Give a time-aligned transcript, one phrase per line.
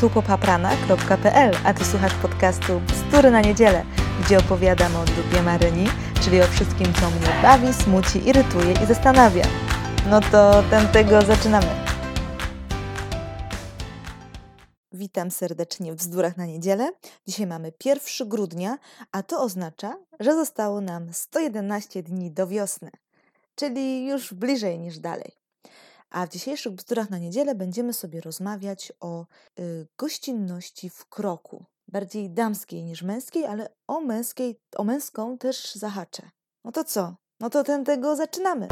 [0.00, 3.84] tupopaprana.pl, a Ty słuchasz podcastu Bzdury na niedzielę,
[4.24, 5.86] gdzie opowiadam o dupie Maryni,
[6.22, 9.44] czyli o wszystkim, co mnie bawi, smuci, irytuje i zastanawia.
[10.10, 10.62] No to
[10.92, 11.66] tego zaczynamy.
[14.92, 16.92] Witam serdecznie w Bzdurach na niedzielę.
[17.26, 18.78] Dzisiaj mamy 1 grudnia,
[19.12, 22.90] a to oznacza, że zostało nam 111 dni do wiosny,
[23.54, 25.32] czyli już bliżej niż dalej.
[26.10, 29.26] A w dzisiejszych bzdurach na niedzielę będziemy sobie rozmawiać o
[29.58, 31.64] y, gościnności w kroku.
[31.88, 36.30] Bardziej damskiej niż męskiej, ale o męskiej, o męską też zahaczę.
[36.64, 37.16] No to co?
[37.40, 38.68] No to ten tego zaczynamy.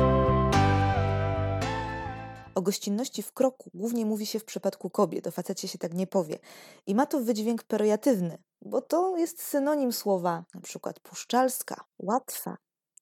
[2.54, 6.06] O gościnności w kroku głównie mówi się w przypadku kobiet, o facecie się tak nie
[6.06, 6.38] powie.
[6.86, 12.56] I ma to wydźwięk periatywny, bo to jest synonim słowa na przykład puszczalska, łatwa,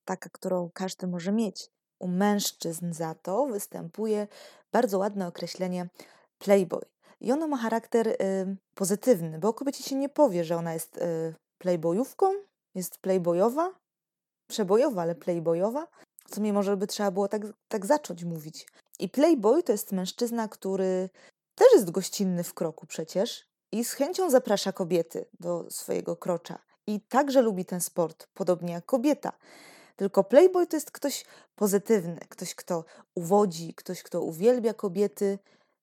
[0.05, 1.69] taka, którą każdy może mieć.
[2.03, 4.27] U mężczyzn za to występuje
[4.71, 5.89] bardzo ładne określenie
[6.39, 6.85] playboy.
[7.21, 8.15] I ono ma charakter y,
[8.75, 12.33] pozytywny, bo kobiecie się nie powie, że ona jest y, playboyówką,
[12.75, 13.71] jest playboyowa,
[14.47, 15.87] przebojowa, ale playboyowa.
[16.29, 18.67] W sumie może by trzeba było tak, tak zacząć mówić.
[18.99, 21.09] I playboy to jest mężczyzna, który
[21.55, 26.59] też jest gościnny w kroku przecież i z chęcią zaprasza kobiety do swojego krocza.
[26.87, 29.31] I także lubi ten sport, podobnie jak kobieta.
[29.95, 35.39] Tylko playboy to jest ktoś pozytywny, ktoś, kto uwodzi, ktoś, kto uwielbia kobiety.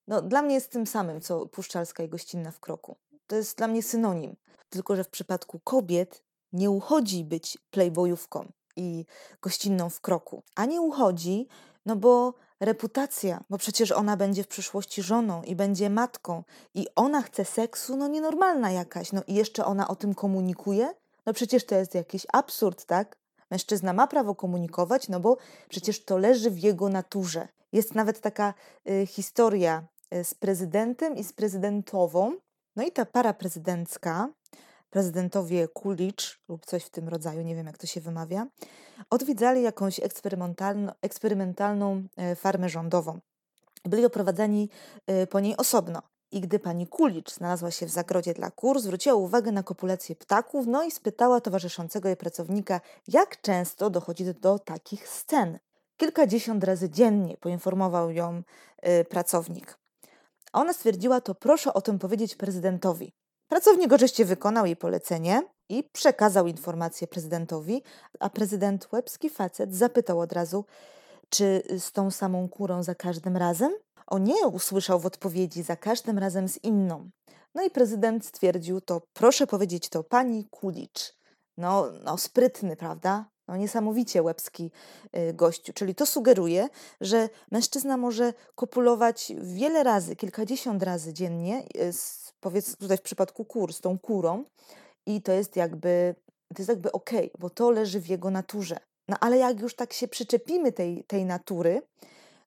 [0.09, 2.97] No, dla mnie jest tym samym, co puszczalska i gościnna w kroku.
[3.27, 4.37] To jest dla mnie synonim.
[4.69, 6.23] Tylko, że w przypadku kobiet
[6.53, 9.07] nie uchodzi być playboyówką i
[9.43, 10.43] gościnną w kroku.
[10.57, 11.49] A nie uchodzi,
[11.87, 16.45] no bo reputacja, bo przecież ona będzie w przyszłości żoną i będzie matką
[16.75, 19.13] i ona chce seksu, no nienormalna jakaś.
[19.13, 20.95] No i jeszcze ona o tym komunikuje?
[21.27, 23.20] No przecież to jest jakiś absurd, tak?
[23.51, 25.37] Mężczyzna ma prawo komunikować, no bo
[25.69, 27.49] przecież to leży w jego naturze.
[27.73, 28.55] Jest nawet taka
[28.91, 32.37] y, historia y, z prezydentem i z prezydentową.
[32.77, 34.29] No i ta para prezydencka,
[34.91, 38.47] prezydentowie Kulicz lub coś w tym rodzaju, nie wiem jak to się wymawia,
[39.11, 42.03] odwiedzali jakąś eksperymentalną, eksperymentalną
[42.37, 43.21] farmę rządową.
[43.85, 44.69] Byli oprowadzani
[45.07, 46.03] e, po niej osobno.
[46.33, 50.67] I gdy pani Kulicz znalazła się w zagrodzie dla kur, zwróciła uwagę na kopulację ptaków,
[50.67, 55.59] no i spytała towarzyszącego jej pracownika, jak często dochodzi do, takich scen.
[55.97, 58.43] Kilkadziesiąt razy dziennie, poinformował ją
[59.01, 59.79] y, pracownik.
[60.53, 63.13] A ona stwierdziła, to proszę o tym powiedzieć prezydentowi.
[63.49, 67.83] Pracownik oczywiście wykonał jej polecenie i przekazał informację prezydentowi,
[68.21, 70.65] a prezydent łebski facet zapytał od razu,
[71.29, 73.73] czy z tą samą kurą za każdym razem?
[74.11, 77.11] O nie, usłyszał w odpowiedzi za każdym razem z inną.
[77.55, 81.15] No i prezydent stwierdził to, proszę powiedzieć to pani Kulicz.
[81.57, 83.25] No, no sprytny, prawda?
[83.49, 84.71] No, niesamowicie łebski
[85.17, 85.73] y, gościu.
[85.73, 86.69] Czyli to sugeruje,
[87.01, 93.45] że mężczyzna może kopulować wiele razy, kilkadziesiąt razy dziennie, y, z, powiedzmy tutaj w przypadku
[93.45, 94.45] kur, z tą kurą,
[95.07, 96.15] i to jest jakby,
[96.49, 98.77] to jest jakby okej, okay, bo to leży w jego naturze.
[99.09, 101.83] No ale jak już tak się przyczepimy tej, tej natury,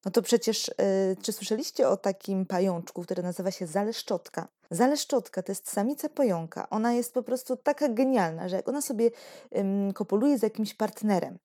[0.06, 4.48] no to przecież, yy, czy słyszeliście o takim pajączku, który nazywa się zaleszczotka?
[4.72, 6.70] Zaleszczotka to jest samica pająka.
[6.70, 9.12] Ona jest po prostu taka genialna, że jak ona sobie
[9.52, 9.64] yy,
[9.94, 11.38] kopuluje z jakimś partnerem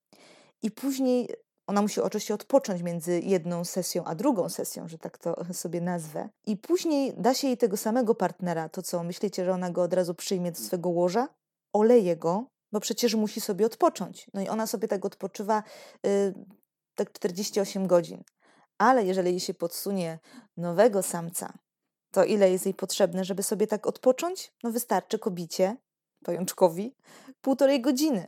[0.63, 1.29] i później
[1.67, 6.29] ona musi oczywiście odpocząć między jedną sesją a drugą sesją, że tak to sobie nazwę.
[6.47, 8.69] I później da się jej tego samego partnera.
[8.69, 11.29] To co, myślicie, że ona go od razu przyjmie do swego łoża?
[11.73, 14.27] Oleje go, bo przecież musi sobie odpocząć.
[14.35, 15.63] No i ona sobie tak odpoczywa
[16.03, 16.35] yy,
[16.95, 18.23] tak 48 godzin.
[18.79, 20.19] Ale jeżeli jej się podsunie
[20.57, 21.53] nowego samca,
[22.11, 24.53] to ile jest jej potrzebne, żeby sobie tak odpocząć?
[24.63, 25.77] No wystarczy kobicie,
[26.25, 26.95] pajączkowi,
[27.41, 28.27] półtorej godziny.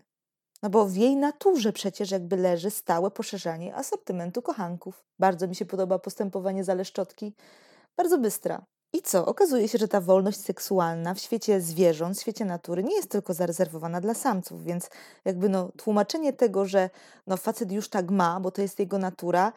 [0.62, 5.04] No bo w jej naturze przecież jakby leży stałe poszerzanie asortymentu kochanków.
[5.18, 7.34] Bardzo mi się podoba postępowanie zaleszczotki.
[7.96, 8.64] Bardzo bystra.
[8.92, 9.26] I co?
[9.26, 13.34] Okazuje się, że ta wolność seksualna w świecie zwierząt, w świecie natury nie jest tylko
[13.34, 14.90] zarezerwowana dla samców, więc
[15.24, 16.90] jakby no, tłumaczenie tego, że
[17.26, 19.52] no, facet już tak ma, bo to jest jego natura,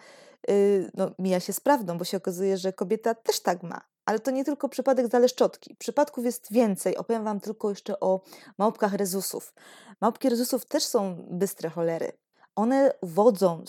[0.94, 3.82] no, mija się z prawdą, bo się okazuje, że kobieta też tak ma.
[4.06, 5.76] Ale to nie tylko przypadek zaleszczotki.
[5.76, 6.98] Przypadków jest więcej.
[6.98, 8.22] Opowiem Wam tylko jeszcze o
[8.58, 9.54] małpkach rezusów.
[10.02, 12.12] Małpki rezusów też są bystre cholery.
[12.56, 13.64] One wodzą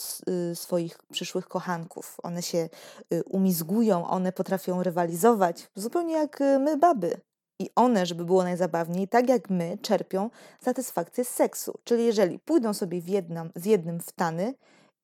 [0.52, 2.68] y, swoich przyszłych kochanków, one się
[3.14, 7.20] y, umizgują, one potrafią rywalizować, zupełnie jak y, my, baby.
[7.58, 11.78] I one, żeby było najzabawniej, tak jak my, czerpią satysfakcję z seksu.
[11.84, 14.54] Czyli jeżeli pójdą sobie w jednym, z jednym w tany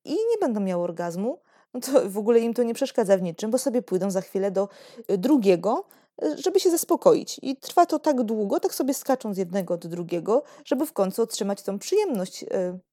[0.05, 1.39] i nie będą miały orgazmu,
[1.75, 4.51] no to w ogóle im to nie przeszkadza w niczym, bo sobie pójdą za chwilę
[4.51, 4.69] do
[5.09, 5.85] drugiego,
[6.45, 7.41] żeby się zaspokoić.
[7.43, 11.23] I trwa to tak długo, tak sobie skaczą z jednego do drugiego, żeby w końcu
[11.23, 12.45] otrzymać tą przyjemność,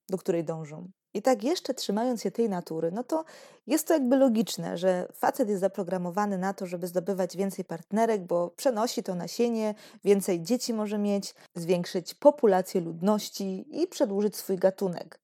[0.10, 0.90] do której dążą.
[1.14, 3.24] I tak jeszcze trzymając się tej natury, no to
[3.68, 8.50] jest to jakby logiczne, że facet jest zaprogramowany na to, żeby zdobywać więcej partnerek, bo
[8.50, 15.20] przenosi to nasienie, więcej dzieci może mieć, zwiększyć populację ludności i przedłużyć swój gatunek.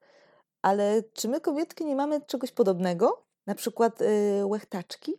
[0.62, 3.24] Ale czy my kobietki nie mamy czegoś podobnego?
[3.46, 5.14] Na przykład yy, łechtaczki?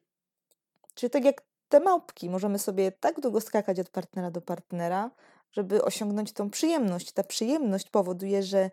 [0.94, 5.10] Czyli tak jak te małpki, możemy sobie tak długo skakać od partnera do partnera,
[5.52, 7.12] żeby osiągnąć tą przyjemność.
[7.12, 8.70] Ta przyjemność powoduje, że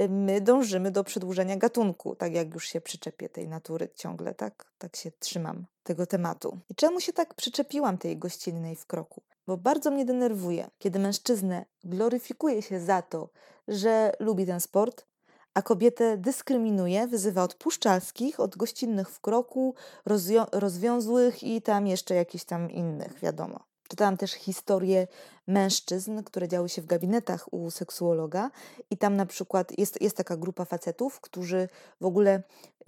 [0.00, 4.64] y, my dążymy do przedłużenia gatunku, tak jak już się przyczepię tej natury ciągle, tak,
[4.78, 6.58] tak się trzymam tego tematu.
[6.70, 9.22] I czemu się tak przyczepiłam tej gościnnej w kroku?
[9.46, 13.28] Bo bardzo mnie denerwuje, kiedy mężczyznę gloryfikuje się za to,
[13.68, 15.06] że lubi ten sport,
[15.60, 19.74] a kobietę dyskryminuje, wyzywa od puszczalskich, od gościnnych w kroku,
[20.52, 23.60] rozwiązłych i tam jeszcze jakichś tam innych, wiadomo.
[23.88, 25.06] Czytałam też historie
[25.46, 28.50] mężczyzn, które działy się w gabinetach u seksuologa,
[28.90, 31.68] i tam na przykład jest, jest taka grupa facetów, którzy
[32.00, 32.42] w ogóle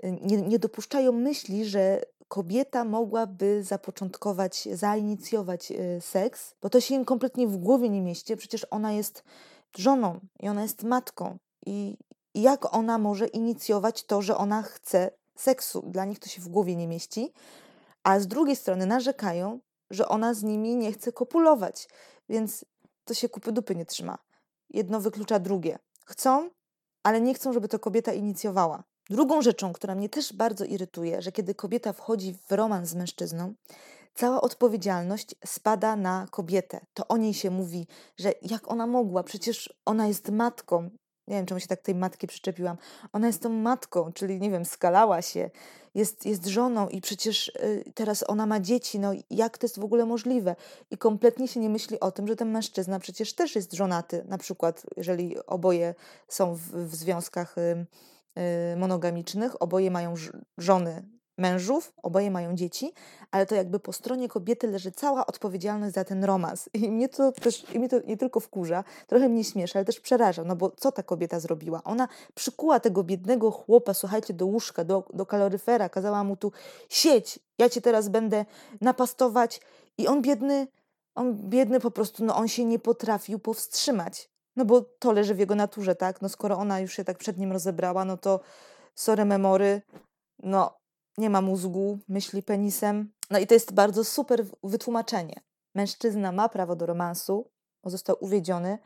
[0.04, 6.94] y, nie, nie dopuszczają myśli, że kobieta mogłaby zapoczątkować, zainicjować y, seks, bo to się
[6.94, 8.36] im kompletnie w głowie nie mieści.
[8.36, 9.24] Przecież ona jest
[9.76, 11.38] żoną i ona jest matką.
[11.66, 11.96] I
[12.34, 15.84] jak ona może inicjować to, że ona chce seksu?
[15.86, 17.32] Dla nich to się w głowie nie mieści.
[18.02, 21.88] A z drugiej strony narzekają, że ona z nimi nie chce kopulować.
[22.28, 22.64] Więc
[23.04, 24.18] to się kupy dupy nie trzyma.
[24.70, 25.78] Jedno wyklucza drugie.
[26.04, 26.50] Chcą,
[27.02, 28.84] ale nie chcą, żeby to kobieta inicjowała.
[29.10, 33.54] Drugą rzeczą, która mnie też bardzo irytuje, że kiedy kobieta wchodzi w romans z mężczyzną,
[34.14, 36.86] cała odpowiedzialność spada na kobietę.
[36.94, 37.86] To o niej się mówi,
[38.16, 40.90] że jak ona mogła, przecież ona jest matką,
[41.28, 42.76] nie wiem, czemu się tak tej matki przyczepiłam.
[43.12, 45.50] Ona jest tą matką, czyli nie wiem, skalała się,
[45.94, 49.84] jest, jest żoną i przecież y, teraz ona ma dzieci, no jak to jest w
[49.84, 50.56] ogóle możliwe?
[50.90, 54.38] I kompletnie się nie myśli o tym, że ten mężczyzna przecież też jest żonaty, na
[54.38, 55.94] przykład jeżeli oboje
[56.28, 57.86] są w, w związkach y,
[58.76, 60.14] monogamicznych, oboje mają
[60.58, 61.02] żony
[61.38, 62.92] mężów, oboje mają dzieci,
[63.30, 66.68] ale to jakby po stronie kobiety leży cała odpowiedzialność za ten romans.
[66.74, 70.00] I mnie to też, i mnie to nie tylko wkurza, trochę mnie śmieszy, ale też
[70.00, 71.84] przeraża, no bo co ta kobieta zrobiła?
[71.84, 76.52] Ona przykuła tego biednego chłopa, słuchajcie, do łóżka, do, do kaloryfera, kazała mu tu
[76.88, 78.44] sieć, ja cię teraz będę
[78.80, 79.60] napastować
[79.98, 80.66] i on biedny,
[81.14, 84.32] on biedny po prostu, no on się nie potrafił powstrzymać.
[84.56, 86.22] No bo to leży w jego naturze, tak?
[86.22, 88.40] No skoro ona już się tak przed nim rozebrała, no to
[88.94, 89.82] sorry memory,
[90.42, 90.81] no
[91.18, 93.12] nie ma mózgu, myśli penisem.
[93.30, 95.40] No i to jest bardzo super wytłumaczenie.
[95.74, 97.50] Mężczyzna ma prawo do romansu,
[97.84, 98.78] bo został uwiedziony,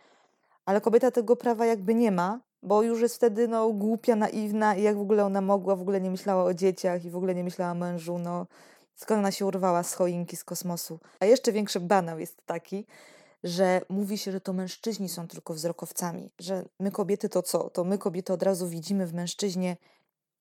[0.64, 4.82] ale kobieta tego prawa jakby nie ma, bo już jest wtedy no, głupia, naiwna i
[4.82, 7.44] jak w ogóle ona mogła, w ogóle nie myślała o dzieciach i w ogóle nie
[7.44, 8.46] myślała o mężu, no
[8.94, 11.00] skąd ona się urwała z choinki, z kosmosu.
[11.20, 12.86] A jeszcze większy banał jest taki,
[13.44, 17.70] że mówi się, że to mężczyźni są tylko wzrokowcami, że my kobiety to co?
[17.70, 19.76] To my kobiety od razu widzimy w mężczyźnie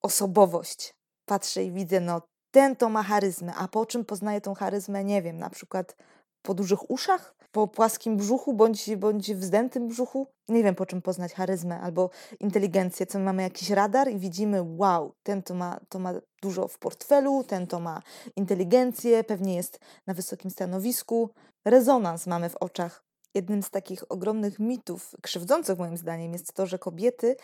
[0.02, 0.95] osobowość,
[1.26, 5.22] patrzę i widzę, no ten to ma charyzmę, a po czym poznaję tą charyzmę, nie
[5.22, 5.96] wiem, na przykład
[6.42, 10.28] po dużych uszach, po płaskim brzuchu bądź, bądź wzdętym brzuchu.
[10.50, 13.06] Nie wiem, po czym poznać charyzmę albo inteligencję.
[13.06, 17.44] Co mamy jakiś radar i widzimy, wow, ten to ma, to ma dużo w portfelu,
[17.44, 18.02] ten to ma
[18.36, 21.30] inteligencję, pewnie jest na wysokim stanowisku.
[21.66, 23.04] Rezonans mamy w oczach.
[23.34, 27.36] Jednym z takich ogromnych mitów, krzywdzących moim zdaniem, jest to, że kobiety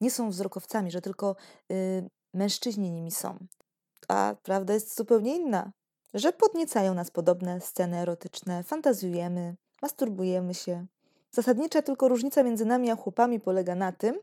[0.00, 1.36] nie są wzrokowcami, że tylko
[1.72, 3.38] y, mężczyźni nimi są.
[4.08, 5.72] A prawda jest zupełnie inna,
[6.14, 10.86] że podniecają nas podobne sceny erotyczne, fantazjujemy, masturbujemy się.
[11.30, 14.18] Zasadnicza tylko różnica między nami a chłopami polega na tym,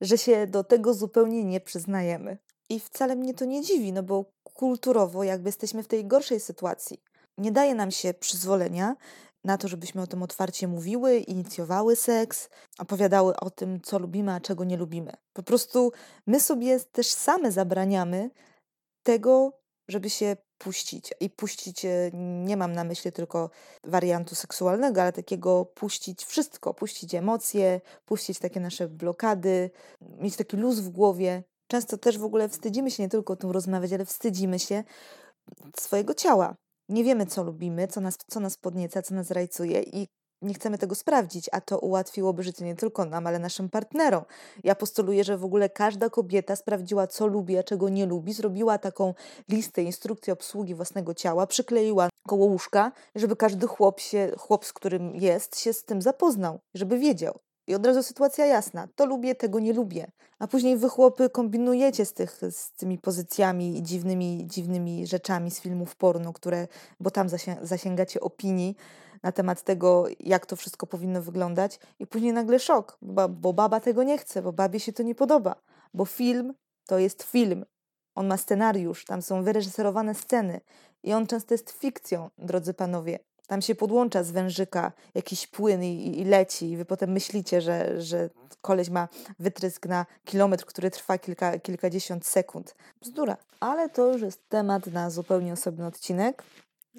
[0.00, 2.38] że się do tego zupełnie nie przyznajemy.
[2.68, 4.24] I wcale mnie to nie dziwi, no bo
[4.54, 7.02] kulturowo jakby jesteśmy w tej gorszej sytuacji.
[7.38, 8.96] Nie daje nam się przyzwolenia
[9.44, 14.40] na to, żebyśmy o tym otwarcie mówiły, inicjowały seks, opowiadały o tym, co lubimy, a
[14.40, 15.12] czego nie lubimy.
[15.32, 15.92] Po prostu
[16.26, 18.30] my sobie też same zabraniamy
[19.02, 19.52] tego,
[19.88, 21.14] żeby się puścić.
[21.20, 22.10] I puścić e,
[22.44, 23.50] nie mam na myśli tylko
[23.84, 29.70] wariantu seksualnego, ale takiego puścić wszystko, puścić emocje, puścić takie nasze blokady,
[30.00, 31.42] mieć taki luz w głowie.
[31.66, 34.84] Często też w ogóle wstydzimy się nie tylko o tym rozmawiać, ale wstydzimy się
[35.76, 36.56] swojego ciała
[36.88, 40.08] nie wiemy, co lubimy, co nas, co nas podnieca, co nas rajcuje i
[40.42, 44.24] nie chcemy tego sprawdzić, a to ułatwiłoby życie nie tylko nam, ale naszym partnerom.
[44.64, 48.78] Ja postuluję, że w ogóle każda kobieta sprawdziła, co lubi, a czego nie lubi, zrobiła
[48.78, 49.14] taką
[49.48, 55.16] listę instrukcji obsługi własnego ciała, przykleiła koło łóżka, żeby każdy chłop, się, chłop, z którym
[55.16, 57.38] jest, się z tym zapoznał, żeby wiedział.
[57.66, 58.88] I od razu sytuacja jasna.
[58.96, 60.10] To lubię, tego nie lubię.
[60.38, 65.60] A później wy chłopy kombinujecie z, tych, z tymi pozycjami i dziwnymi, dziwnymi rzeczami z
[65.60, 66.68] filmów porno, które,
[67.00, 67.28] bo tam
[67.62, 68.76] zasięgacie opinii
[69.22, 73.80] na temat tego, jak to wszystko powinno wyglądać i później nagle szok, bo, bo baba
[73.80, 75.56] tego nie chce, bo babie się to nie podoba.
[75.94, 76.54] bo film
[76.86, 77.64] to jest film.
[78.14, 80.60] On ma scenariusz, tam są wyreżyserowane sceny
[81.02, 83.18] i on często jest fikcją, drodzy panowie.
[83.52, 88.02] Tam się podłącza z wężyka jakiś płyn i, i leci, i wy potem myślicie, że,
[88.02, 88.30] że
[88.60, 92.74] koleś ma wytrysk na kilometr, który trwa kilka, kilkadziesiąt sekund.
[93.00, 93.36] Bzdura.
[93.60, 96.42] Ale to już jest temat na zupełnie osobny odcinek,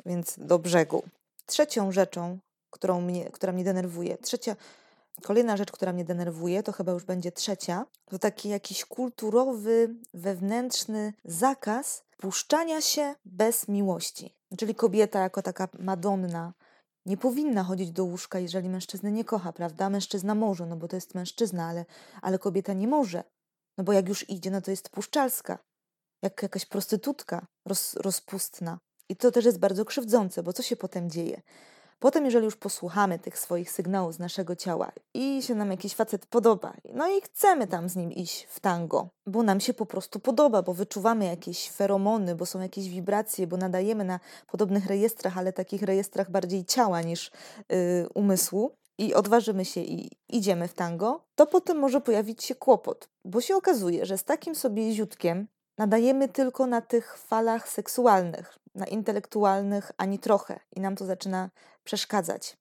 [0.05, 1.03] więc do brzegu.
[1.45, 4.55] Trzecią rzeczą, którą mnie, która mnie denerwuje, trzecia,
[5.23, 11.13] kolejna rzecz, która mnie denerwuje, to chyba już będzie trzecia, to taki jakiś kulturowy, wewnętrzny
[11.25, 14.35] zakaz puszczania się bez miłości.
[14.57, 16.53] Czyli kobieta jako taka madonna
[17.05, 19.89] nie powinna chodzić do łóżka, jeżeli mężczyzny nie kocha, prawda?
[19.89, 21.85] Mężczyzna może, no bo to jest mężczyzna, ale,
[22.21, 23.23] ale kobieta nie może.
[23.77, 25.57] No bo jak już idzie, no to jest puszczalska.
[26.21, 28.79] Jak jakaś prostytutka roz, rozpustna.
[29.09, 31.41] I to też jest bardzo krzywdzące, bo co się potem dzieje?
[32.03, 36.25] Potem, jeżeli już posłuchamy tych swoich sygnałów z naszego ciała i się nam jakiś facet
[36.25, 40.19] podoba, no i chcemy tam z nim iść w tango, bo nam się po prostu
[40.19, 45.53] podoba, bo wyczuwamy jakieś feromony, bo są jakieś wibracje, bo nadajemy na podobnych rejestrach, ale
[45.53, 47.31] takich rejestrach bardziej ciała niż
[47.69, 47.77] yy,
[48.13, 53.41] umysłu, i odważymy się i idziemy w tango, to potem może pojawić się kłopot, bo
[53.41, 59.91] się okazuje, że z takim sobie ziutkiem nadajemy tylko na tych falach seksualnych, na intelektualnych
[59.97, 61.49] ani trochę i nam to zaczyna
[61.83, 62.57] przeszkadzać.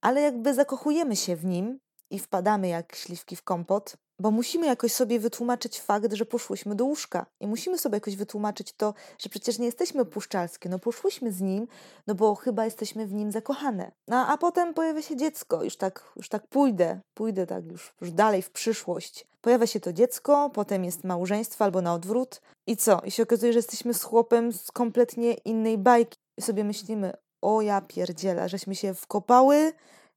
[0.00, 1.78] Ale jakby zakochujemy się w nim
[2.10, 6.84] i wpadamy jak śliwki w kompot, bo musimy jakoś sobie wytłumaczyć fakt, że poszłyśmy do
[6.84, 11.40] łóżka i musimy sobie jakoś wytłumaczyć to, że przecież nie jesteśmy puszczalskie, no poszłyśmy z
[11.40, 11.68] nim,
[12.06, 13.92] no bo chyba jesteśmy w nim zakochane.
[14.08, 18.12] No a potem pojawia się dziecko, już tak, już tak pójdę, pójdę tak już, już
[18.12, 19.26] dalej w przyszłość.
[19.40, 23.00] Pojawia się to dziecko, potem jest małżeństwo albo na odwrót i co?
[23.04, 27.62] I się okazuje, że jesteśmy z chłopem z kompletnie innej bajki i sobie myślimy, o
[27.62, 29.72] ja pierdziela, żeśmy się wkopały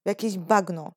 [0.06, 0.92] w jakieś bagno.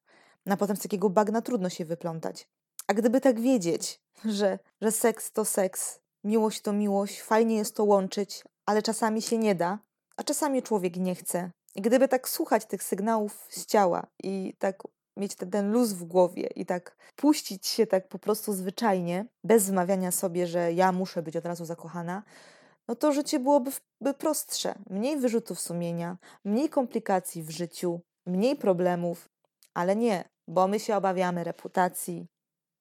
[0.46, 2.48] No a potem z takiego bagna trudno się wyplątać.
[2.86, 7.84] A gdyby tak wiedzieć, że, że seks to seks, miłość to miłość, fajnie jest to
[7.84, 9.78] łączyć, ale czasami się nie da,
[10.16, 11.50] a czasami człowiek nie chce.
[11.74, 14.82] I gdyby tak słuchać tych sygnałów z ciała i tak
[15.16, 19.70] mieć ten, ten luz w głowie i tak puścić się tak po prostu zwyczajnie, bez
[19.70, 22.22] wmawiania sobie, że ja muszę być od razu zakochana,
[22.88, 23.70] no to życie byłoby
[24.18, 24.74] prostsze.
[24.90, 29.28] Mniej wyrzutów sumienia, mniej komplikacji w życiu, mniej problemów,
[29.74, 32.26] ale nie, bo my się obawiamy reputacji,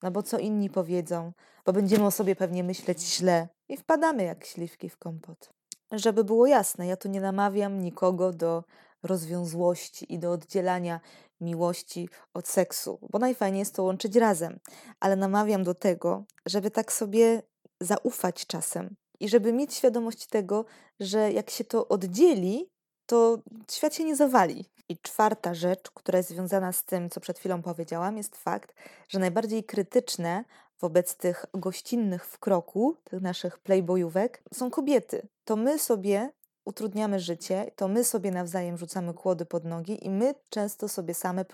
[0.04, 1.32] no bo co inni powiedzą,
[1.66, 5.50] bo będziemy o sobie pewnie myśleć źle i wpadamy jak śliwki w kompot.
[5.92, 8.64] Żeby było jasne, ja tu nie namawiam nikogo do
[9.04, 11.00] rozwiązłości i do oddzielania
[11.42, 14.60] miłości od seksu, bo najfajniej jest to łączyć razem,
[15.00, 17.42] ale namawiam do tego, żeby tak sobie
[17.82, 20.66] zaufać czasem i żeby mieć świadomość tego,
[21.00, 22.70] że jak się to oddzieli,
[23.06, 23.38] to
[23.72, 24.66] świat się nie zawali.
[24.90, 28.74] I czwarta rzecz, która jest związana z tym, co przed chwilą powiedziałam, jest fakt,
[29.10, 30.44] że najbardziej krytyczne
[30.80, 35.28] wobec tych gościnnych w kroku, tych naszych playboyówek, są kobiety.
[35.46, 36.30] To my sobie
[36.66, 41.46] utrudniamy życie, to my sobie nawzajem rzucamy kłody pod nogi i my często sobie same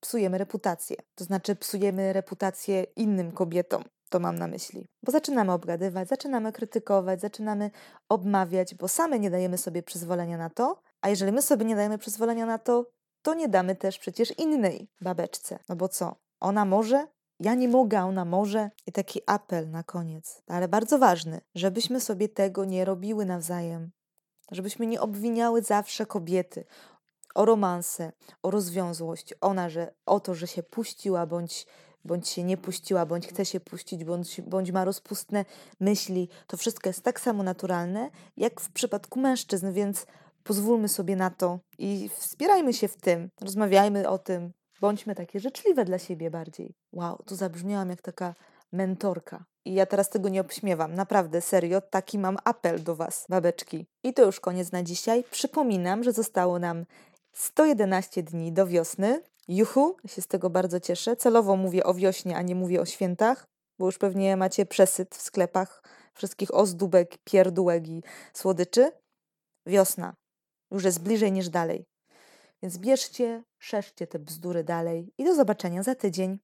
[0.00, 0.96] psujemy reputację.
[1.14, 3.84] To znaczy psujemy reputację innym kobietom.
[4.10, 4.88] To mam na myśli.
[5.02, 7.70] Bo zaczynamy obgadywać, zaczynamy krytykować, zaczynamy
[8.08, 11.98] obmawiać, bo same nie dajemy sobie przyzwolenia na to, a jeżeli my sobie nie dajemy
[11.98, 12.86] przyzwolenia na to,
[13.22, 15.58] to nie damy też przecież innej babeczce.
[15.68, 16.16] No bo co?
[16.40, 17.06] Ona może,
[17.40, 18.70] ja nie mogę, ona może.
[18.86, 23.90] I taki apel na koniec, ale bardzo ważny, żebyśmy sobie tego nie robiły nawzajem.
[24.50, 26.64] Żebyśmy nie obwiniały zawsze kobiety
[27.34, 31.66] o romanse, o rozwiązłość, ona, że o to, że się puściła, bądź,
[32.04, 35.44] bądź się nie puściła, bądź chce się puścić, bądź, bądź ma rozpustne
[35.80, 36.28] myśli.
[36.46, 40.06] To wszystko jest tak samo naturalne, jak w przypadku mężczyzn, więc
[40.44, 45.84] pozwólmy sobie na to i wspierajmy się w tym, rozmawiajmy o tym, bądźmy takie życzliwe
[45.84, 46.74] dla siebie bardziej.
[46.92, 48.34] Wow, tu zabrzmiałam jak taka
[48.72, 49.44] mentorka.
[49.64, 50.94] I ja teraz tego nie obśmiewam.
[50.94, 53.86] Naprawdę, serio, taki mam apel do Was, babeczki.
[54.02, 55.24] I to już koniec na dzisiaj.
[55.30, 56.84] Przypominam, że zostało nam
[57.32, 59.22] 111 dni do wiosny.
[59.48, 61.16] Juhu, się z tego bardzo cieszę.
[61.16, 63.46] Celowo mówię o wiośnie, a nie mówię o świętach,
[63.78, 65.82] bo już pewnie macie przesyt w sklepach
[66.14, 68.02] wszystkich ozdóbek, pierdółek i
[68.34, 68.90] słodyczy.
[69.66, 70.14] Wiosna
[70.70, 71.84] już jest bliżej niż dalej.
[72.62, 76.38] Więc bierzcie, szerzcie te bzdury dalej i do zobaczenia za tydzień.